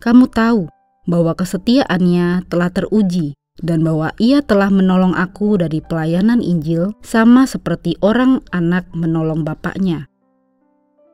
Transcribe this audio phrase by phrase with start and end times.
[0.00, 0.72] Kamu tahu
[1.04, 8.00] bahwa kesetiaannya telah teruji dan bahwa ia telah menolong aku dari pelayanan Injil sama seperti
[8.00, 10.08] orang anak menolong bapaknya.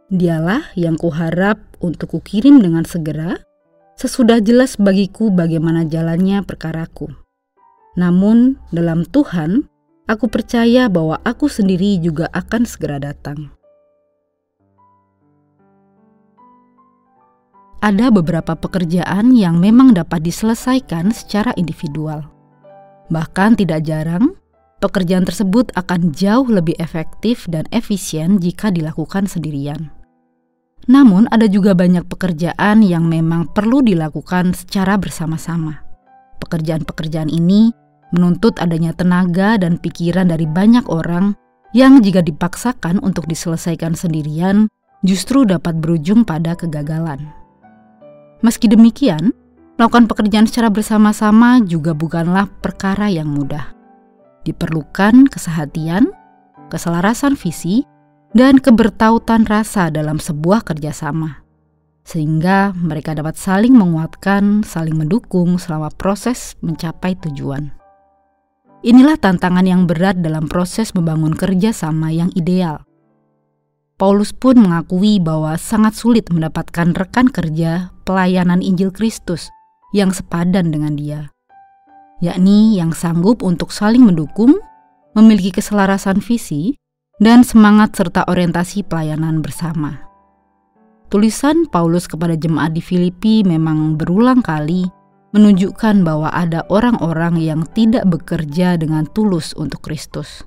[0.09, 3.43] Dialah yang kuharap untuk kukirim dengan segera
[3.99, 7.11] sesudah jelas bagiku bagaimana jalannya perkaraku.
[7.99, 9.67] Namun, dalam Tuhan,
[10.07, 13.51] aku percaya bahwa aku sendiri juga akan segera datang.
[17.83, 22.27] Ada beberapa pekerjaan yang memang dapat diselesaikan secara individual.
[23.11, 24.39] Bahkan tidak jarang,
[24.79, 29.98] pekerjaan tersebut akan jauh lebih efektif dan efisien jika dilakukan sendirian.
[30.87, 35.83] Namun, ada juga banyak pekerjaan yang memang perlu dilakukan secara bersama-sama.
[36.39, 37.75] Pekerjaan-pekerjaan ini
[38.15, 41.37] menuntut adanya tenaga dan pikiran dari banyak orang
[41.77, 44.73] yang jika dipaksakan untuk diselesaikan sendirian
[45.05, 47.21] justru dapat berujung pada kegagalan.
[48.41, 49.35] Meski demikian,
[49.77, 53.75] melakukan pekerjaan secara bersama-sama juga bukanlah perkara yang mudah.
[54.47, 56.09] Diperlukan kesehatian,
[56.73, 57.85] keselarasan visi,
[58.37, 61.41] dan kebertautan rasa dalam sebuah kerjasama,
[62.05, 67.73] sehingga mereka dapat saling menguatkan, saling mendukung selama proses mencapai tujuan.
[68.85, 72.87] Inilah tantangan yang berat dalam proses membangun kerjasama yang ideal.
[73.99, 79.51] Paulus pun mengakui bahwa sangat sulit mendapatkan rekan kerja pelayanan Injil Kristus
[79.91, 81.35] yang sepadan dengan dia,
[82.23, 84.63] yakni yang sanggup untuk saling mendukung,
[85.19, 86.79] memiliki keselarasan visi,
[87.19, 90.07] dan semangat serta orientasi pelayanan bersama.
[91.09, 94.87] Tulisan Paulus kepada jemaat di Filipi memang berulang kali
[95.33, 100.45] menunjukkan bahwa ada orang-orang yang tidak bekerja dengan tulus untuk Kristus,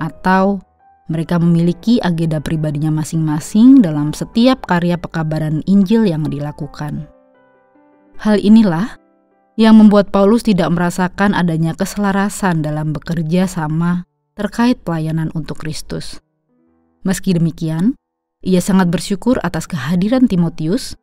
[0.00, 0.60] atau
[1.06, 7.06] mereka memiliki agenda pribadinya masing-masing dalam setiap karya pekabaran Injil yang dilakukan.
[8.16, 8.96] Hal inilah
[9.60, 14.04] yang membuat Paulus tidak merasakan adanya keselarasan dalam bekerja sama
[14.36, 16.20] terkait pelayanan untuk Kristus.
[17.08, 17.96] Meski demikian,
[18.44, 20.94] ia sangat bersyukur atas kehadiran Timotius,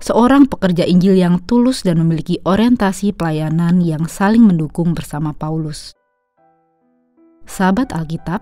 [0.00, 5.92] seorang pekerja Injil yang tulus dan memiliki orientasi pelayanan yang saling mendukung bersama Paulus.
[7.44, 8.40] Sahabat Alkitab,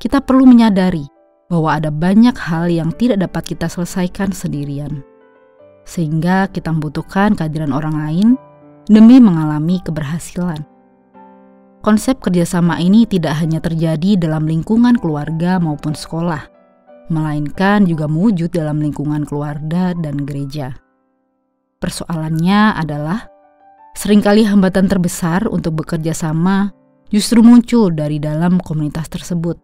[0.00, 1.04] kita perlu menyadari
[1.52, 5.04] bahwa ada banyak hal yang tidak dapat kita selesaikan sendirian,
[5.84, 8.28] sehingga kita membutuhkan kehadiran orang lain
[8.88, 10.75] demi mengalami keberhasilan.
[11.86, 16.50] Konsep kerjasama ini tidak hanya terjadi dalam lingkungan keluarga maupun sekolah,
[17.14, 20.74] melainkan juga mewujud dalam lingkungan keluarga dan gereja.
[21.78, 23.30] Persoalannya adalah
[23.94, 26.74] sering kali hambatan terbesar untuk bekerja sama
[27.06, 29.54] justru muncul dari dalam komunitas tersebut,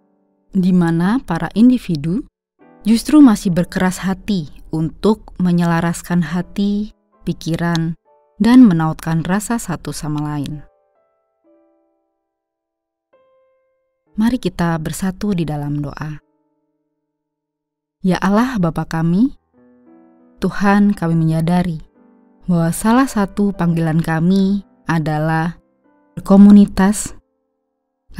[0.54, 2.22] di mana para individu
[2.86, 6.94] justru masih berkeras hati untuk menyelaraskan hati,
[7.26, 7.98] pikiran,
[8.38, 10.71] dan menautkan rasa satu sama lain.
[14.12, 16.20] Mari kita bersatu di dalam doa.
[18.04, 19.40] Ya Allah Bapa kami,
[20.36, 21.80] Tuhan kami menyadari
[22.44, 25.56] bahwa salah satu panggilan kami adalah
[26.12, 27.16] berkomunitas,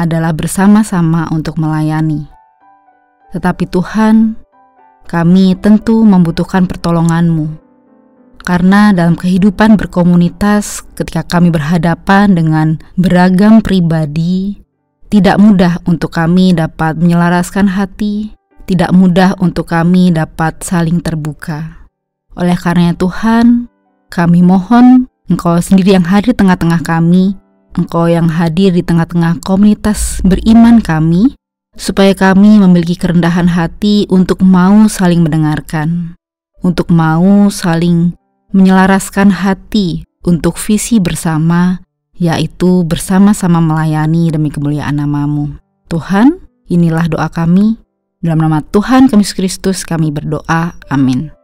[0.01, 2.25] adalah bersama-sama untuk melayani.
[3.37, 4.41] Tetapi Tuhan,
[5.05, 7.53] kami tentu membutuhkan pertolongan-Mu.
[8.49, 14.57] Karena dalam kehidupan berkomunitas ketika kami berhadapan dengan beragam pribadi,
[15.13, 18.33] tidak mudah untuk kami dapat menyelaraskan hati,
[18.65, 21.85] tidak mudah untuk kami dapat saling terbuka.
[22.33, 23.69] Oleh karena Tuhan,
[24.09, 27.37] kami mohon Engkau sendiri yang hadir di tengah-tengah kami,
[27.77, 31.37] Engkau yang hadir di tengah-tengah komunitas beriman kami,
[31.77, 36.17] supaya kami memiliki kerendahan hati untuk mau saling mendengarkan,
[36.65, 38.17] untuk mau saling
[38.57, 41.85] menyelaraskan hati untuk visi bersama
[42.17, 45.57] yaitu bersama-sama melayani demi kemuliaan namamu.
[45.89, 47.77] Tuhan, inilah doa kami.
[48.23, 50.79] Dalam nama Tuhan Yesus Kristus kami berdoa.
[50.89, 51.42] Amin.